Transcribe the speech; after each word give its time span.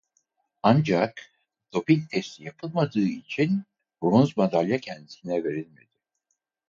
Ancak 0.63 1.29
doping 1.73 2.07
testi 2.09 2.43
yapılmadığı 2.43 2.99
için 3.07 3.63
bronz 4.03 4.37
madalya 4.37 4.79
kendisine 4.79 5.43
verilmedi. 5.43 5.87